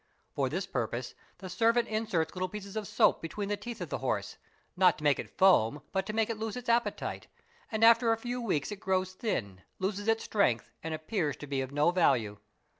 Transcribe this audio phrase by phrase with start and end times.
[0.33, 3.99] For this purpose the servant inserts little pieces of soap between the teeth of the
[3.99, 4.37] horse,
[4.75, 7.27] not to make it foam but to make it lose its appetite,
[7.71, 11.61] and after a few weeks it grows thin, lose its strength, and appears to be
[11.61, 12.39] of no value.